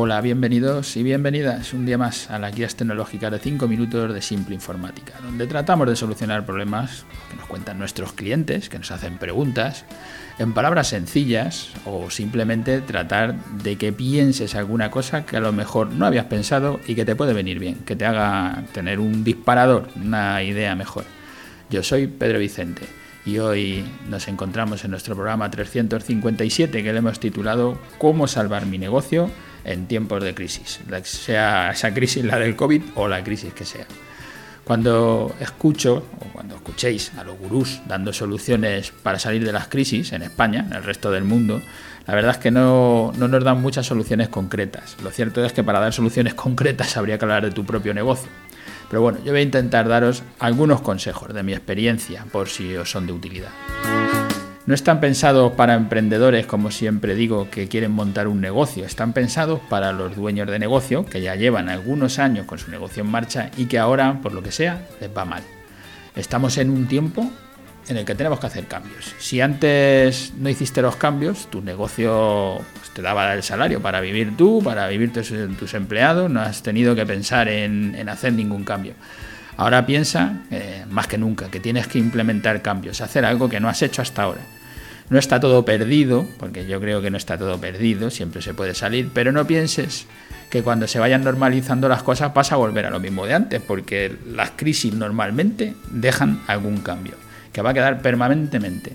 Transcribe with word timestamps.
Hola, 0.00 0.20
bienvenidos 0.20 0.96
y 0.96 1.02
bienvenidas 1.02 1.74
un 1.74 1.84
día 1.84 1.98
más 1.98 2.30
a 2.30 2.38
las 2.38 2.54
guías 2.54 2.76
tecnológicas 2.76 3.32
de 3.32 3.40
5 3.40 3.66
minutos 3.66 4.14
de 4.14 4.22
Simple 4.22 4.54
Informática, 4.54 5.14
donde 5.20 5.48
tratamos 5.48 5.88
de 5.88 5.96
solucionar 5.96 6.46
problemas 6.46 7.04
que 7.28 7.36
nos 7.36 7.46
cuentan 7.46 7.80
nuestros 7.80 8.12
clientes, 8.12 8.68
que 8.68 8.78
nos 8.78 8.92
hacen 8.92 9.18
preguntas, 9.18 9.86
en 10.38 10.54
palabras 10.54 10.86
sencillas 10.86 11.70
o 11.84 12.10
simplemente 12.10 12.80
tratar 12.80 13.34
de 13.64 13.74
que 13.74 13.92
pienses 13.92 14.54
alguna 14.54 14.88
cosa 14.92 15.26
que 15.26 15.36
a 15.36 15.40
lo 15.40 15.52
mejor 15.52 15.90
no 15.90 16.06
habías 16.06 16.26
pensado 16.26 16.78
y 16.86 16.94
que 16.94 17.04
te 17.04 17.16
puede 17.16 17.32
venir 17.32 17.58
bien, 17.58 17.78
que 17.84 17.96
te 17.96 18.06
haga 18.06 18.66
tener 18.72 19.00
un 19.00 19.24
disparador, 19.24 19.88
una 19.96 20.44
idea 20.44 20.76
mejor. 20.76 21.06
Yo 21.70 21.82
soy 21.82 22.06
Pedro 22.06 22.38
Vicente 22.38 22.82
y 23.26 23.40
hoy 23.40 23.84
nos 24.08 24.28
encontramos 24.28 24.84
en 24.84 24.92
nuestro 24.92 25.16
programa 25.16 25.50
357 25.50 26.84
que 26.84 26.92
le 26.92 26.98
hemos 27.00 27.18
titulado 27.18 27.80
Cómo 27.98 28.28
salvar 28.28 28.64
mi 28.64 28.78
negocio 28.78 29.28
en 29.64 29.86
tiempos 29.86 30.22
de 30.22 30.34
crisis, 30.34 30.80
sea 31.04 31.70
esa 31.70 31.92
crisis 31.92 32.24
la 32.24 32.38
del 32.38 32.56
COVID 32.56 32.82
o 32.94 33.08
la 33.08 33.22
crisis 33.22 33.52
que 33.52 33.64
sea. 33.64 33.86
Cuando 34.64 35.34
escucho 35.40 36.04
o 36.20 36.32
cuando 36.32 36.56
escuchéis 36.56 37.12
a 37.16 37.24
los 37.24 37.38
gurús 37.38 37.80
dando 37.86 38.12
soluciones 38.12 38.92
para 39.02 39.18
salir 39.18 39.42
de 39.44 39.52
las 39.52 39.68
crisis 39.68 40.12
en 40.12 40.22
España, 40.22 40.66
en 40.66 40.74
el 40.74 40.84
resto 40.84 41.10
del 41.10 41.24
mundo, 41.24 41.62
la 42.06 42.14
verdad 42.14 42.32
es 42.32 42.38
que 42.38 42.50
no, 42.50 43.12
no, 43.16 43.28
nos 43.28 43.44
dan 43.44 43.62
muchas 43.62 43.86
soluciones 43.86 44.28
concretas. 44.28 44.96
Lo 45.02 45.10
cierto 45.10 45.42
es 45.44 45.54
que 45.54 45.64
para 45.64 45.80
dar 45.80 45.92
soluciones 45.94 46.34
concretas 46.34 46.96
habría 46.98 47.18
que 47.18 47.24
hablar 47.24 47.44
de 47.44 47.50
tu 47.50 47.64
propio 47.64 47.94
negocio. 47.94 48.28
Pero 48.90 49.02
bueno, 49.02 49.18
yo 49.24 49.32
voy 49.32 49.40
a 49.40 49.44
intentar 49.44 49.88
daros 49.88 50.22
algunos 50.38 50.80
consejos 50.80 51.32
de 51.32 51.42
mi 51.42 51.52
experiencia 51.52 52.24
por 52.30 52.48
si 52.48 52.74
os 52.76 52.90
son 52.90 53.06
de 53.06 53.12
utilidad. 53.12 53.50
No 54.68 54.74
están 54.74 55.00
pensados 55.00 55.52
para 55.52 55.72
emprendedores, 55.72 56.44
como 56.44 56.70
siempre 56.70 57.14
digo, 57.14 57.48
que 57.50 57.68
quieren 57.68 57.90
montar 57.90 58.28
un 58.28 58.42
negocio. 58.42 58.84
Están 58.84 59.14
pensados 59.14 59.60
para 59.70 59.92
los 59.92 60.14
dueños 60.14 60.46
de 60.46 60.58
negocio 60.58 61.06
que 61.06 61.22
ya 61.22 61.36
llevan 61.36 61.70
algunos 61.70 62.18
años 62.18 62.44
con 62.44 62.58
su 62.58 62.70
negocio 62.70 63.02
en 63.02 63.10
marcha 63.10 63.50
y 63.56 63.64
que 63.64 63.78
ahora, 63.78 64.20
por 64.22 64.34
lo 64.34 64.42
que 64.42 64.52
sea, 64.52 64.86
les 65.00 65.08
va 65.16 65.24
mal. 65.24 65.42
Estamos 66.14 66.58
en 66.58 66.68
un 66.68 66.86
tiempo 66.86 67.30
en 67.88 67.96
el 67.96 68.04
que 68.04 68.14
tenemos 68.14 68.40
que 68.40 68.46
hacer 68.46 68.66
cambios. 68.66 69.14
Si 69.16 69.40
antes 69.40 70.34
no 70.36 70.50
hiciste 70.50 70.82
los 70.82 70.96
cambios, 70.96 71.46
tu 71.50 71.62
negocio 71.62 72.60
pues, 72.74 72.90
te 72.90 73.00
daba 73.00 73.32
el 73.32 73.42
salario 73.42 73.80
para 73.80 74.02
vivir 74.02 74.36
tú, 74.36 74.60
para 74.62 74.86
vivir 74.86 75.14
tus, 75.14 75.72
empleados, 75.72 76.30
no 76.30 76.42
has 76.42 76.62
tenido 76.62 76.94
que 76.94 77.06
pensar 77.06 77.48
en, 77.48 78.06
hacer 78.06 78.34
ningún 78.34 78.64
cambio. 78.64 78.92
Ahora 79.56 79.86
piensa, 79.86 80.42
eh, 80.50 80.84
más 80.90 81.06
que 81.06 81.16
nunca, 81.16 81.50
que 81.50 81.58
tienes 81.58 81.86
que 81.86 81.98
implementar 81.98 82.60
cambios, 82.60 83.00
hacer 83.00 83.24
algo 83.24 83.48
que 83.48 83.60
no 83.60 83.70
has 83.70 83.80
hecho 83.80 84.02
hasta 84.02 84.24
ahora. 84.24 84.57
No 85.10 85.18
está 85.18 85.40
todo 85.40 85.64
perdido, 85.64 86.26
porque 86.38 86.66
yo 86.66 86.80
creo 86.80 87.00
que 87.00 87.10
no 87.10 87.16
está 87.16 87.38
todo 87.38 87.58
perdido, 87.58 88.10
siempre 88.10 88.42
se 88.42 88.52
puede 88.52 88.74
salir, 88.74 89.10
pero 89.14 89.32
no 89.32 89.46
pienses 89.46 90.06
que 90.50 90.62
cuando 90.62 90.86
se 90.86 90.98
vayan 90.98 91.24
normalizando 91.24 91.88
las 91.88 92.02
cosas 92.02 92.32
pasa 92.32 92.56
a 92.56 92.58
volver 92.58 92.84
a 92.84 92.90
lo 92.90 93.00
mismo 93.00 93.26
de 93.26 93.34
antes, 93.34 93.62
porque 93.62 94.14
las 94.26 94.50
crisis 94.56 94.92
normalmente 94.92 95.74
dejan 95.90 96.42
algún 96.46 96.78
cambio, 96.78 97.14
que 97.52 97.62
va 97.62 97.70
a 97.70 97.74
quedar 97.74 98.02
permanentemente. 98.02 98.92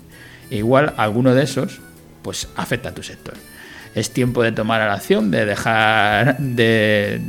E 0.51 0.57
igual 0.57 0.93
alguno 0.97 1.33
de 1.33 1.43
esos, 1.43 1.79
pues 2.21 2.47
afecta 2.55 2.89
a 2.89 2.93
tu 2.93 3.01
sector. 3.01 3.33
Es 3.95 4.11
tiempo 4.11 4.43
de 4.43 4.51
tomar 4.51 4.81
la 4.81 4.93
acción, 4.93 5.31
de 5.31 5.45
dejar 5.45 6.37
de, 6.37 7.21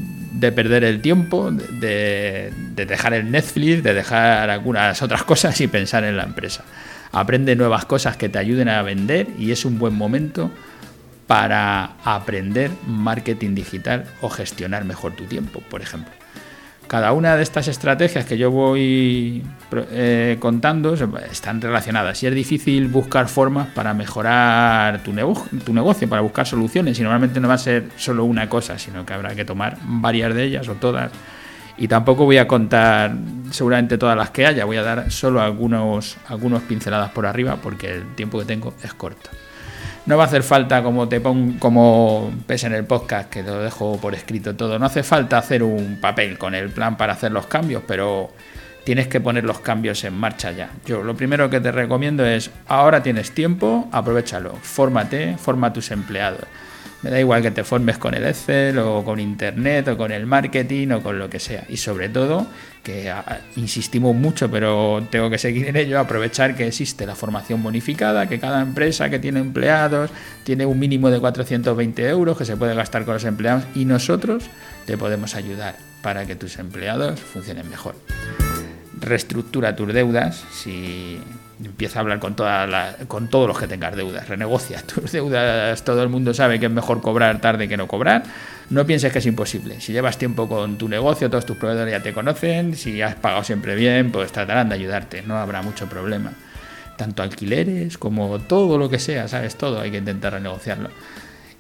perder 0.54 0.84
el 0.84 1.00
tiempo, 1.00 1.50
de 1.50 2.52
dejar 2.74 3.14
el 3.14 3.30
Netflix, 3.30 3.82
de 3.82 3.94
dejar 3.94 4.50
algunas 4.50 5.00
otras 5.00 5.24
cosas 5.24 5.58
y 5.62 5.68
pensar 5.68 6.04
en 6.04 6.18
la 6.18 6.24
empresa 6.24 6.64
aprende 7.14 7.54
nuevas 7.56 7.84
cosas 7.84 8.16
que 8.16 8.28
te 8.28 8.38
ayuden 8.38 8.68
a 8.68 8.82
vender 8.82 9.28
y 9.38 9.52
es 9.52 9.64
un 9.64 9.78
buen 9.78 9.94
momento 9.94 10.50
para 11.26 11.92
aprender 12.04 12.70
marketing 12.86 13.54
digital 13.54 14.04
o 14.20 14.28
gestionar 14.28 14.84
mejor 14.84 15.12
tu 15.12 15.24
tiempo, 15.24 15.60
por 15.70 15.80
ejemplo. 15.80 16.12
Cada 16.88 17.12
una 17.12 17.34
de 17.36 17.42
estas 17.42 17.68
estrategias 17.68 18.26
que 18.26 18.36
yo 18.36 18.50
voy 18.50 19.42
eh, 19.72 20.36
contando 20.38 20.94
están 21.30 21.62
relacionadas 21.62 22.22
y 22.22 22.26
es 22.26 22.34
difícil 22.34 22.88
buscar 22.88 23.28
formas 23.28 23.68
para 23.68 23.94
mejorar 23.94 25.02
tu, 25.02 25.12
tu 25.64 25.72
negocio, 25.72 26.08
para 26.08 26.20
buscar 26.20 26.46
soluciones 26.46 26.98
y 26.98 27.02
normalmente 27.02 27.40
no 27.40 27.48
va 27.48 27.54
a 27.54 27.58
ser 27.58 27.86
solo 27.96 28.24
una 28.24 28.50
cosa, 28.50 28.78
sino 28.78 29.06
que 29.06 29.14
habrá 29.14 29.34
que 29.34 29.46
tomar 29.46 29.78
varias 29.84 30.34
de 30.34 30.44
ellas 30.44 30.68
o 30.68 30.74
todas 30.74 31.10
y 31.76 31.88
tampoco 31.88 32.24
voy 32.24 32.38
a 32.38 32.46
contar 32.46 33.14
seguramente 33.54 33.98
todas 33.98 34.16
las 34.16 34.30
que 34.30 34.46
haya, 34.46 34.64
voy 34.64 34.76
a 34.76 34.82
dar 34.82 35.10
solo 35.10 35.40
algunos, 35.40 36.16
algunos 36.26 36.62
pinceladas 36.62 37.12
por 37.12 37.24
arriba 37.24 37.58
porque 37.62 37.92
el 37.92 38.14
tiempo 38.14 38.38
que 38.38 38.44
tengo 38.44 38.74
es 38.82 38.92
corto. 38.94 39.30
No 40.06 40.18
va 40.18 40.24
a 40.24 40.26
hacer 40.26 40.42
falta, 40.42 40.82
como 40.82 41.08
te 41.08 41.20
pongo, 41.20 41.58
como 41.58 42.30
ves 42.46 42.64
en 42.64 42.74
el 42.74 42.84
podcast, 42.84 43.30
que 43.30 43.42
lo 43.42 43.60
dejo 43.60 43.98
por 43.98 44.14
escrito 44.14 44.54
todo, 44.54 44.78
no 44.78 44.86
hace 44.86 45.02
falta 45.02 45.38
hacer 45.38 45.62
un 45.62 45.98
papel 46.00 46.36
con 46.36 46.54
el 46.54 46.68
plan 46.70 46.96
para 46.96 47.14
hacer 47.14 47.32
los 47.32 47.46
cambios, 47.46 47.82
pero 47.86 48.30
tienes 48.84 49.06
que 49.06 49.20
poner 49.20 49.44
los 49.44 49.60
cambios 49.60 50.04
en 50.04 50.14
marcha 50.14 50.50
ya. 50.50 50.70
Yo 50.84 51.02
lo 51.02 51.16
primero 51.16 51.48
que 51.48 51.60
te 51.60 51.72
recomiendo 51.72 52.26
es, 52.26 52.50
ahora 52.66 53.02
tienes 53.02 53.30
tiempo, 53.30 53.88
aprovechalo, 53.92 54.56
fórmate, 54.56 55.36
forma 55.38 55.72
tus 55.72 55.90
empleados. 55.90 56.44
Me 57.04 57.10
da 57.10 57.20
igual 57.20 57.42
que 57.42 57.50
te 57.50 57.64
formes 57.64 57.98
con 57.98 58.14
el 58.14 58.24
Excel 58.24 58.78
o 58.78 59.04
con 59.04 59.20
Internet 59.20 59.88
o 59.88 59.96
con 59.98 60.10
el 60.10 60.24
marketing 60.24 60.88
o 60.92 61.02
con 61.02 61.18
lo 61.18 61.28
que 61.28 61.38
sea. 61.38 61.66
Y 61.68 61.76
sobre 61.76 62.08
todo, 62.08 62.46
que 62.82 63.10
ah, 63.10 63.40
insistimos 63.56 64.16
mucho, 64.16 64.50
pero 64.50 65.06
tengo 65.10 65.28
que 65.28 65.36
seguir 65.36 65.68
en 65.68 65.76
ello, 65.76 66.00
aprovechar 66.00 66.56
que 66.56 66.66
existe 66.66 67.04
la 67.04 67.14
formación 67.14 67.62
bonificada, 67.62 68.26
que 68.26 68.40
cada 68.40 68.62
empresa 68.62 69.10
que 69.10 69.18
tiene 69.18 69.40
empleados 69.40 70.10
tiene 70.44 70.64
un 70.64 70.78
mínimo 70.78 71.10
de 71.10 71.20
420 71.20 72.08
euros 72.08 72.38
que 72.38 72.46
se 72.46 72.56
puede 72.56 72.74
gastar 72.74 73.04
con 73.04 73.12
los 73.12 73.24
empleados 73.24 73.64
y 73.74 73.84
nosotros 73.84 74.44
te 74.86 74.96
podemos 74.96 75.34
ayudar 75.34 75.76
para 76.00 76.24
que 76.24 76.36
tus 76.36 76.58
empleados 76.58 77.20
funcionen 77.20 77.68
mejor. 77.68 77.96
Reestructura 79.04 79.76
tus 79.76 79.92
deudas 79.92 80.44
si 80.50 81.20
empieza 81.62 81.98
a 81.98 82.02
hablar 82.02 82.18
con, 82.18 82.34
toda 82.34 82.96
con 83.06 83.28
todos 83.28 83.46
los 83.48 83.58
que 83.58 83.66
tengas 83.66 83.94
deudas, 83.94 84.28
renegocia 84.28 84.82
tus 84.86 85.12
deudas, 85.12 85.84
todo 85.84 86.02
el 86.02 86.08
mundo 86.08 86.34
sabe 86.34 86.58
que 86.58 86.66
es 86.66 86.72
mejor 86.72 87.00
cobrar 87.00 87.40
tarde 87.40 87.68
que 87.68 87.76
no 87.76 87.86
cobrar, 87.86 88.24
no 88.70 88.86
pienses 88.86 89.12
que 89.12 89.18
es 89.18 89.26
imposible, 89.26 89.80
si 89.80 89.92
llevas 89.92 90.18
tiempo 90.18 90.48
con 90.48 90.78
tu 90.78 90.88
negocio, 90.88 91.30
todos 91.30 91.46
tus 91.46 91.56
proveedores 91.56 91.92
ya 91.92 92.02
te 92.02 92.12
conocen, 92.12 92.74
si 92.74 93.02
has 93.02 93.14
pagado 93.14 93.44
siempre 93.44 93.74
bien, 93.74 94.10
pues 94.10 94.32
tratarán 94.32 94.68
de 94.68 94.74
ayudarte, 94.76 95.22
no 95.22 95.36
habrá 95.36 95.62
mucho 95.62 95.86
problema. 95.86 96.32
Tanto 96.96 97.22
alquileres 97.22 97.98
como 97.98 98.38
todo 98.38 98.78
lo 98.78 98.88
que 98.88 98.98
sea, 98.98 99.26
sabes, 99.26 99.56
todo 99.56 99.80
hay 99.80 99.90
que 99.90 99.98
intentar 99.98 100.32
renegociarlo. 100.32 100.90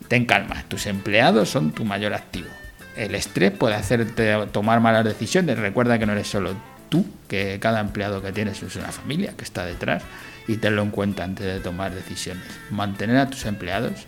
Ten 0.06 0.26
calma, 0.26 0.64
tus 0.68 0.86
empleados 0.86 1.50
son 1.50 1.72
tu 1.72 1.84
mayor 1.84 2.14
activo. 2.14 2.48
El 2.96 3.16
estrés 3.16 3.50
puede 3.50 3.74
hacerte 3.74 4.46
tomar 4.52 4.80
malas 4.80 5.04
decisiones, 5.04 5.58
recuerda 5.58 5.98
que 5.98 6.06
no 6.06 6.12
eres 6.12 6.28
solo 6.28 6.54
tú, 6.94 7.04
que 7.26 7.58
cada 7.60 7.80
empleado 7.80 8.22
que 8.22 8.30
tienes 8.30 8.62
es 8.62 8.76
una 8.76 8.92
familia 8.92 9.34
que 9.36 9.42
está 9.42 9.64
detrás 9.66 10.04
y 10.46 10.58
tenlo 10.58 10.82
en 10.82 10.90
cuenta 10.90 11.24
antes 11.24 11.44
de 11.44 11.58
tomar 11.58 11.92
decisiones. 11.92 12.44
Mantener 12.70 13.16
a 13.16 13.28
tus 13.28 13.46
empleados, 13.46 14.06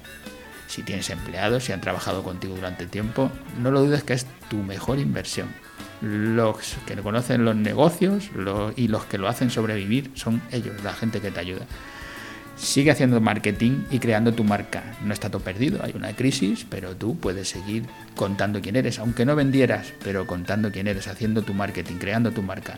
si 0.69 0.85
tienes 0.85 1.11
empleados, 1.11 1.65
si 1.65 1.73
han 1.73 1.81
trabajado 1.81 2.23
contigo 2.23 2.55
durante 2.55 2.87
tiempo, 2.87 3.33
no 3.61 3.73
lo 3.73 3.81
dudes 3.81 4.05
que 4.05 4.13
es 4.13 4.25
tu 4.49 4.59
mejor 4.59 5.01
inversión. 5.01 5.49
Los 6.01 6.77
que 6.87 6.95
conocen 6.97 7.45
los 7.45 7.57
negocios 7.57 8.31
y 8.77 8.87
los 8.87 9.05
que 9.07 9.19
lo 9.19 9.27
hacen 9.27 9.51
sobrevivir 9.51 10.13
son 10.15 10.41
ellos, 10.53 10.85
la 10.85 10.93
gente 10.93 11.21
que 11.21 11.33
te 11.33 11.41
ayuda. 11.41 11.67
Sigue 12.57 12.91
haciendo 12.91 13.21
marketing 13.21 13.85
y 13.91 13.99
creando 13.99 14.33
tu 14.33 14.43
marca. 14.43 14.83
No 15.05 15.13
está 15.13 15.29
todo 15.29 15.43
perdido, 15.43 15.83
hay 15.85 15.93
una 15.95 16.17
crisis, 16.17 16.67
pero 16.69 16.97
tú 16.97 17.19
puedes 17.19 17.51
seguir 17.51 17.85
contando 18.15 18.63
quién 18.63 18.77
eres, 18.77 18.99
aunque 18.99 19.27
no 19.27 19.37
vendieras, 19.37 19.93
pero 20.03 20.27
contando 20.27 20.73
quién 20.73 20.87
eres, 20.87 21.07
haciendo 21.07 21.43
tu 21.43 21.53
marketing, 21.53 21.97
creando 21.97 22.31
tu 22.31 22.43
marca. 22.43 22.77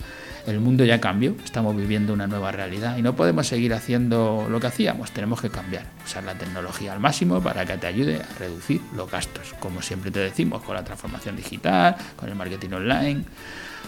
El 0.49 0.59
mundo 0.59 0.85
ya 0.85 1.01
cambió, 1.01 1.37
estamos 1.45 1.77
viviendo 1.77 2.13
una 2.13 2.27
nueva 2.27 2.51
realidad 2.51 2.97
y 2.97 3.03
no 3.03 3.15
podemos 3.15 3.47
seguir 3.47 3.73
haciendo 3.73 4.49
lo 4.51 4.59
que 4.59 4.67
hacíamos, 4.67 5.13
tenemos 5.13 5.41
que 5.41 5.49
cambiar, 5.49 5.85
usar 6.05 6.25
la 6.25 6.35
tecnología 6.35 6.93
al 6.93 7.01
máximo 7.01 7.41
para 7.41 7.65
que 7.65 7.77
te 7.77 7.87
ayude 7.87 8.17
a 8.17 8.39
reducir 8.39 8.81
los 8.97 9.09
gastos, 9.09 9.55
como 9.61 9.81
siempre 9.81 10.11
te 10.11 10.19
decimos, 10.19 10.63
con 10.63 10.75
la 10.75 10.83
transformación 10.83 11.37
digital, 11.37 11.97
con 12.17 12.29
el 12.29 12.35
marketing 12.35 12.71
online. 12.71 13.25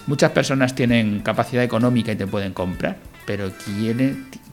Muchas 0.06 0.30
personas 0.30 0.74
tienen 0.74 1.20
capacidad 1.20 1.64
económica 1.64 2.12
y 2.12 2.16
te 2.16 2.26
pueden 2.26 2.52
comprar, 2.52 2.96
pero 3.26 3.52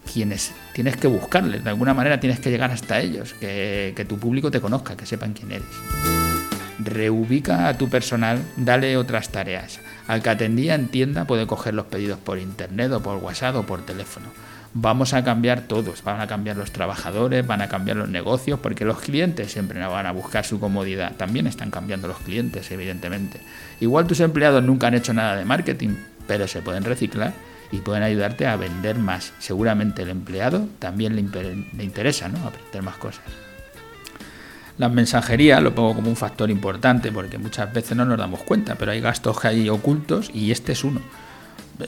quienes 0.08 0.54
tienes 0.74 0.98
que 0.98 1.08
buscarles, 1.08 1.64
de 1.64 1.70
alguna 1.70 1.94
manera 1.94 2.20
tienes 2.20 2.40
que 2.40 2.50
llegar 2.50 2.72
hasta 2.72 3.00
ellos, 3.00 3.34
que, 3.34 3.94
que 3.96 4.06
tu 4.06 4.18
público 4.18 4.52
te 4.52 4.62
conozca, 4.62 4.96
que 4.96 5.06
sepan 5.06 5.34
quién 5.34 5.52
eres. 5.52 5.68
Reubica 6.80 7.68
a 7.68 7.78
tu 7.78 7.90
personal, 7.90 8.40
dale 8.56 8.98
otras 8.98 9.30
tareas. 9.30 9.80
Al 10.08 10.22
que 10.22 10.30
atendía 10.30 10.76
en 10.76 10.88
tienda 10.88 11.26
puede 11.26 11.48
coger 11.48 11.74
los 11.74 11.88
pedidos 11.88 12.20
por 12.20 12.38
internet 12.38 12.92
o 12.92 13.02
por 13.02 13.18
WhatsApp 13.18 13.56
o 13.56 13.64
por 13.64 13.86
teléfono. 13.86 14.28
Vamos 14.74 15.14
a 15.14 15.24
cambiar 15.24 15.62
todos, 15.62 16.04
van 16.04 16.22
a 16.22 16.28
cambiar 16.28 16.56
los 16.56 16.72
trabajadores, 16.72 17.48
van 17.48 17.62
a 17.62 17.68
cambiar 17.68 17.98
los 17.98 18.10
negocios, 18.10 18.60
porque 18.60 18.86
los 18.86 19.00
clientes 19.00 19.52
siempre 19.52 19.80
van 19.80 20.06
a 20.06 20.12
buscar 20.12 20.46
su 20.46 20.60
comodidad. 20.60 21.16
También 21.16 21.48
están 21.48 21.72
cambiando 21.72 22.08
los 22.08 22.20
clientes, 22.20 22.70
evidentemente. 22.70 23.40
Igual 23.80 24.06
tus 24.06 24.20
empleados 24.20 24.64
nunca 24.64 24.88
han 24.88 24.94
hecho 24.94 25.14
nada 25.14 25.36
de 25.36 25.46
marketing, 25.46 25.96
pero 26.28 26.48
se 26.48 26.62
pueden 26.62 26.84
reciclar 26.84 27.34
y 27.72 27.78
pueden 27.80 28.04
ayudarte 28.04 28.48
a 28.48 28.56
vender 28.56 28.98
más. 28.98 29.34
Seguramente 29.40 30.04
el 30.04 30.10
empleado 30.10 30.68
también 30.80 31.16
le, 31.16 31.84
interesa 31.84 32.30
¿no? 32.30 32.40
aprender 32.48 32.82
más 32.82 32.98
cosas. 32.98 33.24
La 34.78 34.90
mensajería 34.90 35.60
lo 35.60 35.74
pongo 35.74 35.96
como 35.96 36.10
un 36.10 36.16
factor 36.16 36.52
importante 36.52 37.12
porque 37.12 37.38
muchas 37.38 37.74
veces 37.74 37.98
no 37.98 38.06
nos 38.06 38.18
damos 38.18 38.44
cuenta, 38.44 38.76
pero 38.76 38.92
hay 38.92 39.02
gastos 39.02 39.40
que 39.40 39.48
hay 39.48 39.70
ocultos 39.70 40.30
y 40.34 40.52
este 40.52 40.74
es 40.74 40.84
uno 40.84 41.02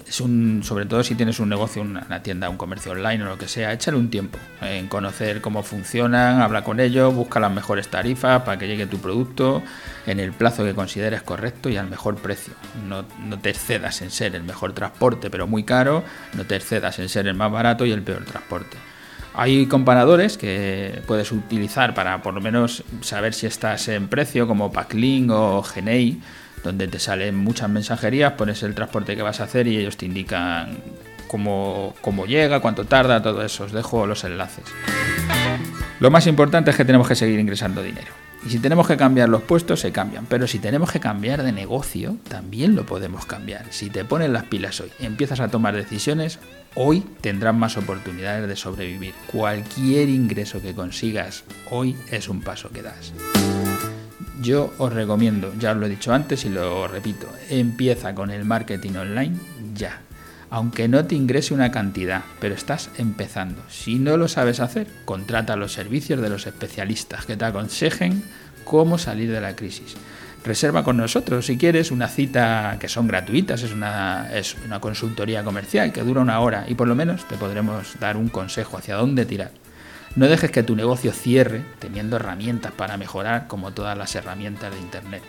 sobre 0.10 0.86
todo 0.86 1.04
si 1.04 1.16
tienes 1.16 1.40
un 1.40 1.50
negocio, 1.50 1.82
una, 1.82 2.22
tienda, 2.22 2.50
un 2.50 2.58
comercio 2.58 2.92
online 2.92 3.24
o 3.24 3.28
lo 3.28 3.38
que 3.38 3.48
sea, 3.48 3.74
échale 3.74 3.98
un 3.98 4.10
tiempo 4.10 4.38
en 4.62 4.88
conocer 4.88 5.42
cómo 5.42 5.64
funcionan, 5.64 6.42
habla 6.42 6.64
con 6.64 6.80
ellos, 6.80 7.14
busca 7.14 7.40
las 7.40 7.52
mejores 7.52 7.88
tarifas 7.88 8.44
para 8.44 8.60
que 8.60 8.68
llegue 8.68 8.86
tu 8.86 9.00
producto 9.00 9.64
en 10.06 10.20
el 10.20 10.32
plazo 10.32 10.64
que 10.64 10.76
consideres 10.76 11.22
correcto 11.24 11.70
y 11.70 11.78
al 11.78 11.90
mejor 11.90 12.18
precio. 12.18 12.54
No, 12.88 13.06
no 13.26 13.40
te 13.40 13.50
excedas 13.50 14.02
en 14.02 14.12
ser 14.12 14.36
el 14.36 14.44
mejor 14.44 14.74
transporte 14.74 15.30
pero 15.30 15.48
muy 15.48 15.64
caro, 15.64 16.04
no 16.34 16.46
te 16.46 16.56
excedas 16.56 17.00
en 17.00 17.10
ser 17.10 17.28
el 17.28 17.36
más 17.36 17.52
barato 17.52 17.86
y 17.86 17.92
el 17.92 18.04
peor 18.04 18.26
transporte. 18.26 18.78
Hay 19.34 19.68
comparadores 19.68 20.38
que 20.38 21.02
puedes 21.06 21.32
utilizar 21.32 21.94
para 21.94 22.22
por 22.22 22.34
lo 22.34 22.42
menos 22.42 22.84
saber 23.02 23.34
si 23.34 23.46
estás 23.46 23.88
en 23.88 24.08
precio 24.08 24.48
como 24.48 24.72
Packlink 24.72 25.32
o 25.32 25.64
Genei 25.64 26.20
donde 26.64 26.88
te 26.88 27.00
salen 27.00 27.36
muchas 27.36 27.70
mensajerías, 27.70 28.34
pones 28.34 28.64
el 28.64 28.76
transporte 28.76 29.16
que 29.16 29.22
vas 29.22 29.40
a 29.40 29.46
hacer 29.46 29.68
y 29.68 29.78
ellos 29.78 29.98
te 29.98 30.06
indican 30.06 30.78
cómo, 31.28 31.96
cómo 32.02 32.26
llega, 32.26 32.60
cuánto 32.60 32.86
tarda, 32.86 33.22
todo 33.22 33.44
eso. 33.44 33.64
Os 33.64 33.72
dejo 33.72 34.06
los 34.06 34.24
enlaces. 34.24 34.66
Lo 36.00 36.12
más 36.12 36.28
importante 36.28 36.72
es 36.72 36.78
que 36.78 36.86
tenemos 36.86 37.08
que 37.08 37.16
seguir 37.16 37.40
ingresando 37.40 37.82
dinero. 37.82 38.12
Y 38.46 38.50
si 38.50 38.60
tenemos 38.60 38.88
que 38.88 38.96
cambiar 38.96 39.28
los 39.28 39.42
puestos, 39.42 39.82
se 39.82 39.92
cambian. 39.92 40.26
Pero 40.26 40.48
si 40.48 40.60
tenemos 40.60 40.92
que 40.92 41.00
cambiar 41.00 41.44
de 41.44 41.52
negocio, 41.52 42.16
también 42.30 42.76
lo 42.76 42.86
podemos 42.86 43.26
cambiar. 43.26 43.66
Si 43.72 43.90
te 43.90 44.06
pones 44.06 44.30
las 44.30 44.44
pilas 44.44 44.80
hoy, 44.80 44.92
empiezas 45.00 45.42
a 45.42 45.50
tomar 45.50 45.76
decisiones, 45.76 46.40
hoy 46.76 47.04
tendrás 47.22 47.54
más 47.54 47.76
oportunidades 47.76 48.48
de 48.48 48.56
sobrevivir. 48.56 49.14
Cualquier 49.32 50.08
ingreso 50.08 50.62
que 50.62 50.74
consigas 50.74 51.44
hoy 51.70 51.98
es 52.12 52.30
un 52.30 52.42
paso 52.42 52.70
que 52.70 52.82
das. 52.82 53.14
Yo 54.42 54.74
os 54.78 54.94
recomiendo, 54.94 55.54
ya 55.60 55.72
os 55.72 55.78
lo 55.78 55.86
he 55.86 55.90
dicho 55.90 56.14
antes 56.14 56.46
y 56.46 56.50
lo 56.50 56.88
repito, 56.88 57.28
empieza 57.50 58.16
con 58.16 58.32
el 58.32 58.46
marketing 58.46 58.96
online 58.96 59.38
ya. 59.74 60.02
Aunque 60.50 60.88
no 60.88 61.06
te 61.06 61.16
ingrese 61.16 61.54
una 61.54 61.72
cantidad, 61.72 62.24
pero 62.40 62.56
estás 62.56 62.90
empezando. 62.98 63.62
Si 63.70 64.00
no 64.00 64.18
lo 64.18 64.28
sabes 64.28 64.60
hacer, 64.60 64.88
contrata 65.06 65.56
los 65.56 65.74
servicios 65.74 66.22
de 66.22 66.30
los 66.30 66.48
especialistas 66.48 67.26
que 67.26 67.38
te 67.38 67.46
aconsejen 67.46 68.24
cómo 68.64 68.98
salir 68.98 69.32
de 69.32 69.42
la 69.42 69.56
crisis. 69.56 69.96
Reserva 70.44 70.84
con 70.84 70.98
nosotros 70.98 71.46
si 71.46 71.58
quieres 71.58 71.92
una 71.92 72.08
cita 72.08 72.78
que 72.80 72.88
son 72.88 73.08
gratuitas, 73.08 73.62
es 73.62 73.74
una, 73.74 74.30
es 74.34 74.56
una 74.66 74.80
consultoría 74.80 75.44
comercial 75.44 75.92
que 75.92 76.02
dura 76.02 76.22
una 76.22 76.40
hora 76.40 76.66
y 76.68 76.76
por 76.76 76.88
lo 76.88 76.96
menos 76.96 77.28
te 77.28 77.36
podremos 77.36 78.00
dar 78.00 78.16
un 78.16 78.30
consejo 78.30 78.78
hacia 78.78 78.96
dónde 78.96 79.26
tirar. 79.26 79.52
No 80.16 80.28
dejes 80.28 80.52
que 80.52 80.64
tu 80.64 80.76
negocio 80.76 81.12
cierre 81.12 81.64
teniendo 81.80 82.16
herramientas 82.16 82.72
para 82.72 82.98
mejorar 82.98 83.48
como 83.48 83.72
todas 83.72 83.98
las 83.98 84.16
herramientas 84.16 84.74
de 84.74 84.80
Internet. 84.80 85.24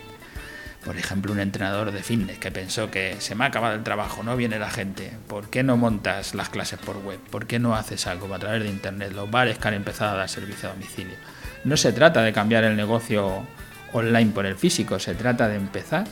Por 0.85 0.97
ejemplo, 0.97 1.33
un 1.33 1.41
entrenador 1.41 1.93
de 1.93 2.03
fitness 2.03 2.39
que 2.39 2.51
pensó 2.51 2.91
que 2.91 3.17
se 3.19 3.35
me 3.35 3.45
ha 3.45 3.49
acabado 3.49 3.75
el 3.75 3.83
trabajo, 3.83 4.23
no 4.23 4.37
viene 4.37 4.59
la 4.59 4.71
gente. 4.71 5.13
¿Por 5.29 5.51
qué 5.51 5.63
no 5.63 5.77
montas 5.77 6.35
las 6.35 6.49
clases 6.49 6.79
por 6.79 6.97
web? 6.99 7.19
¿Por 7.31 7.47
qué 7.47 7.59
no 7.59 7.75
haces 7.75 8.07
algo 8.07 8.35
a 8.35 8.39
través 8.39 8.63
de 8.63 8.71
Internet? 8.71 9.13
Los 9.13 9.31
bares 9.31 9.59
que 9.59 9.69
han 9.69 9.75
empezado 9.75 10.13
a 10.13 10.17
dar 10.17 10.29
servicio 10.31 10.71
a 10.71 10.73
domicilio. 10.73 11.17
No 11.65 11.77
se 11.77 11.93
trata 11.93 12.23
de 12.23 12.33
cambiar 12.33 12.65
el 12.65 12.77
negocio 12.77 13.47
online 13.93 14.33
por 14.33 14.47
el 14.47 14.57
físico, 14.57 14.99
se 14.99 15.15
trata 15.15 15.49
de 15.49 15.57
empezar, 15.57 16.07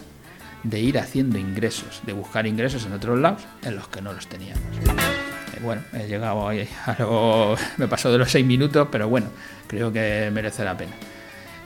de 0.62 0.80
ir 0.80 0.98
haciendo 0.98 1.38
ingresos, 1.38 2.02
de 2.04 2.12
buscar 2.12 2.46
ingresos 2.46 2.84
en 2.84 2.92
otros 2.92 3.18
lados 3.18 3.42
en 3.62 3.76
los 3.76 3.88
que 3.88 4.02
no 4.02 4.12
los 4.12 4.26
teníamos 4.26 5.17
bueno, 5.62 5.82
he 5.92 6.06
llegado 6.06 6.48
a 6.48 6.96
lo, 6.98 7.56
me 7.76 7.88
pasó 7.88 8.10
de 8.10 8.18
los 8.18 8.30
seis 8.30 8.44
minutos, 8.44 8.88
pero 8.90 9.08
bueno, 9.08 9.28
creo 9.66 9.92
que 9.92 10.30
merece 10.32 10.64
la 10.64 10.76
pena. 10.76 10.92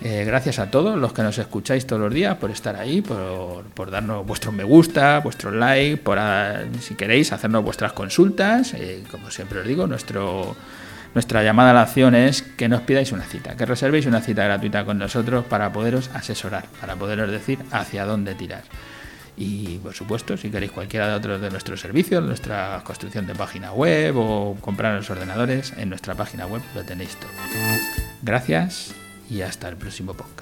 Eh, 0.05 0.25
gracias 0.25 0.59
a 0.59 0.69
todos 0.69 0.99
los 0.99 1.12
que 1.12 1.23
nos 1.23 1.39
escucháis 1.39 1.87
todos 1.87 2.03
los 2.03 2.12
días 2.12 2.37
por 2.37 2.50
estar 2.50 2.75
ahí, 2.75 3.03
por, 3.03 3.91
darnos 3.91 4.27
vuestro 4.27 4.50
me 4.50 4.65
gusta, 4.65 5.21
vuestro 5.21 5.53
like, 5.53 5.99
por 5.99 6.19
ah, 6.19 6.65
si 6.81 6.97
queréis 6.97 7.33
hacernos 7.33 7.62
vuestras 7.62 7.93
consultas. 7.93 8.75
Eh, 8.75 9.05
como 9.09 9.31
siempre 9.31 9.61
os 9.61 9.67
digo, 9.67 9.87
nuestra 9.87 11.44
llamada 11.44 11.71
a 11.71 11.75
la 11.75 11.83
acción 11.83 12.17
es 12.17 12.43
que 12.43 12.69
nos 12.69 12.81
pidáis 12.81 13.12
una 13.12 13.23
cita, 13.23 13.56
que 13.56 13.65
reservéis 13.65 14.06
una 14.06 14.21
cita 14.21 14.43
gratuita 14.43 14.85
con 14.85 14.99
nosotros 14.99 15.44
para 15.44 15.73
poderos 15.73 16.11
asesorar, 16.15 16.65
para 16.81 16.97
poderos 16.97 17.31
decir 17.31 17.61
hacia 17.71 18.05
dónde 18.05 18.35
tirar. 18.35 18.65
Y 19.37 19.79
por 19.79 19.94
supuesto, 19.94 20.37
si 20.37 20.50
queréis 20.50 20.73
cualquiera 20.73 21.08
de 21.08 21.14
otros 21.14 21.40
de 21.40 21.50
nuestros 21.50 21.81
servicios, 21.81 22.23
nuestra 22.23 22.82
construcción 22.84 23.26
de 23.26 23.34
página 23.34 23.73
web 23.73 24.17
o 24.17 24.56
comprar 24.61 24.94
los 24.94 25.08
ordenadores, 25.08 25.73
en 25.76 25.88
nuestra 25.88 26.14
página 26.14 26.46
web 26.46 26.62
lo 26.75 26.84
tenéis 26.84 27.17
todo. 27.17 27.31
Gracias 28.23 28.94
y 29.31 29.40
hasta 29.43 29.69
el 29.69 29.76
próximo 29.76 30.14
podcast. 30.14 30.42